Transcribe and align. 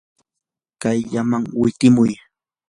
kayllaman 0.81 1.43
witimuy. 1.59 2.11